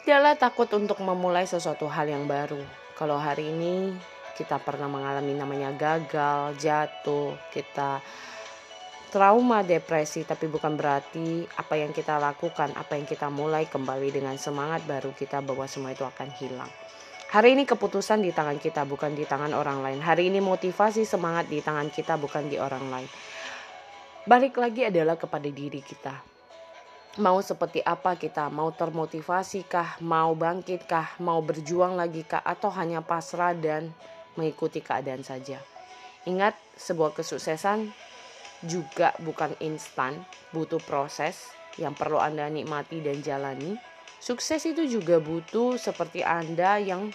Tidaklah 0.00 0.32
takut 0.40 0.68
untuk 0.80 0.96
memulai 1.04 1.44
sesuatu 1.44 1.84
hal 1.84 2.08
yang 2.08 2.24
baru. 2.24 2.60
Kalau 2.96 3.20
hari 3.20 3.52
ini 3.52 3.92
kita 4.32 4.56
pernah 4.56 4.88
mengalami 4.88 5.36
namanya 5.36 5.76
gagal, 5.76 6.56
jatuh, 6.56 7.36
kita 7.52 8.00
trauma, 9.12 9.60
depresi, 9.60 10.24
tapi 10.24 10.48
bukan 10.48 10.72
berarti 10.72 11.44
apa 11.52 11.76
yang 11.76 11.92
kita 11.92 12.16
lakukan, 12.16 12.72
apa 12.80 12.96
yang 12.96 13.04
kita 13.04 13.28
mulai 13.28 13.68
kembali 13.68 14.08
dengan 14.08 14.40
semangat 14.40 14.88
baru 14.88 15.12
kita 15.12 15.44
bahwa 15.44 15.68
semua 15.68 15.92
itu 15.92 16.06
akan 16.08 16.32
hilang. 16.40 16.72
Hari 17.30 17.52
ini 17.52 17.68
keputusan 17.68 18.24
di 18.24 18.32
tangan 18.32 18.56
kita, 18.56 18.88
bukan 18.88 19.12
di 19.12 19.28
tangan 19.28 19.52
orang 19.52 19.84
lain. 19.84 20.00
Hari 20.00 20.32
ini 20.32 20.40
motivasi 20.40 21.04
semangat 21.04 21.46
di 21.52 21.60
tangan 21.60 21.92
kita, 21.92 22.16
bukan 22.16 22.48
di 22.48 22.56
orang 22.56 22.88
lain. 22.88 23.10
Balik 24.24 24.56
lagi 24.56 24.88
adalah 24.88 25.20
kepada 25.20 25.46
diri 25.46 25.84
kita. 25.84 26.39
Mau 27.18 27.42
seperti 27.42 27.82
apa 27.82 28.14
kita? 28.14 28.46
Mau 28.54 28.70
termotivasi 28.70 29.66
kah? 29.66 29.98
Mau 29.98 30.38
bangkit 30.38 30.86
kah? 30.86 31.18
Mau 31.18 31.42
berjuang 31.42 31.98
lagi 31.98 32.22
kah? 32.22 32.38
Atau 32.46 32.70
hanya 32.70 33.02
pasrah 33.02 33.50
dan 33.50 33.90
mengikuti 34.38 34.78
keadaan 34.78 35.26
saja? 35.26 35.58
Ingat, 36.28 36.54
sebuah 36.78 37.10
kesuksesan 37.18 37.90
juga 38.62 39.10
bukan 39.18 39.58
instan, 39.58 40.22
butuh 40.54 40.78
proses 40.86 41.50
yang 41.82 41.98
perlu 41.98 42.22
Anda 42.22 42.46
nikmati 42.46 43.02
dan 43.02 43.24
jalani 43.24 43.80
Sukses 44.20 44.60
itu 44.68 44.84
juga 44.84 45.16
butuh 45.16 45.80
seperti 45.80 46.20
Anda 46.20 46.76
yang 46.76 47.08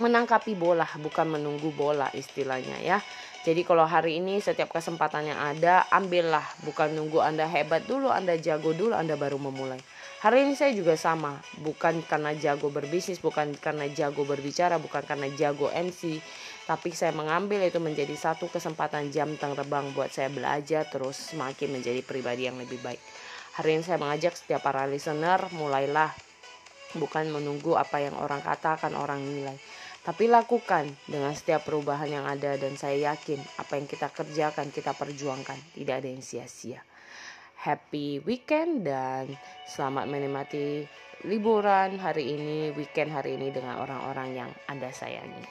menangkapi 0.00 0.56
bola, 0.56 0.88
bukan 1.00 1.36
menunggu 1.36 1.68
bola 1.74 2.08
istilahnya 2.16 2.80
ya. 2.80 2.98
Jadi 3.42 3.66
kalau 3.66 3.82
hari 3.82 4.22
ini 4.22 4.38
setiap 4.38 4.70
kesempatan 4.70 5.34
yang 5.34 5.40
ada, 5.42 5.90
ambillah, 5.90 6.46
bukan 6.62 6.94
nunggu 6.94 7.18
Anda 7.18 7.42
hebat 7.50 7.90
dulu, 7.90 8.06
Anda 8.06 8.38
jago 8.38 8.70
dulu, 8.70 8.94
Anda 8.94 9.18
baru 9.18 9.34
memulai. 9.34 9.82
Hari 10.22 10.46
ini 10.46 10.54
saya 10.54 10.70
juga 10.70 10.94
sama, 10.94 11.42
bukan 11.58 12.06
karena 12.06 12.30
jago 12.38 12.70
berbisnis, 12.70 13.18
bukan 13.18 13.58
karena 13.58 13.90
jago 13.90 14.22
berbicara, 14.22 14.78
bukan 14.78 15.02
karena 15.02 15.26
jago 15.34 15.66
MC, 15.74 16.22
tapi 16.70 16.94
saya 16.94 17.10
mengambil 17.10 17.66
itu 17.66 17.82
menjadi 17.82 18.14
satu 18.14 18.46
kesempatan 18.46 19.10
jam 19.10 19.34
terbang 19.34 19.90
buat 19.90 20.14
saya 20.14 20.30
belajar 20.30 20.86
terus 20.86 21.34
semakin 21.34 21.74
menjadi 21.74 21.98
pribadi 22.06 22.46
yang 22.46 22.54
lebih 22.62 22.78
baik. 22.78 23.02
Hari 23.58 23.74
ini 23.74 23.82
saya 23.82 23.98
mengajak 23.98 24.38
setiap 24.38 24.62
para 24.62 24.86
listener 24.86 25.42
mulailah 25.50 26.14
bukan 26.94 27.26
menunggu 27.32 27.74
apa 27.74 27.98
yang 27.98 28.14
orang 28.14 28.40
katakan, 28.44 28.94
orang 28.94 29.20
nilai. 29.20 29.58
Tapi 30.02 30.26
lakukan 30.26 30.90
dengan 31.06 31.30
setiap 31.30 31.62
perubahan 31.62 32.10
yang 32.10 32.26
ada 32.26 32.58
dan 32.58 32.74
saya 32.74 33.14
yakin 33.14 33.38
apa 33.54 33.78
yang 33.78 33.86
kita 33.86 34.10
kerjakan, 34.10 34.74
kita 34.74 34.98
perjuangkan, 34.98 35.54
tidak 35.78 36.02
ada 36.02 36.08
yang 36.10 36.18
sia-sia. 36.18 36.82
Happy 37.62 38.18
weekend 38.26 38.82
dan 38.82 39.30
selamat 39.62 40.10
menikmati 40.10 40.90
liburan 41.22 42.02
hari 42.02 42.34
ini, 42.34 42.74
weekend 42.74 43.14
hari 43.14 43.38
ini 43.38 43.54
dengan 43.54 43.78
orang-orang 43.78 44.34
yang 44.34 44.50
Anda 44.66 44.90
sayangi. 44.90 45.46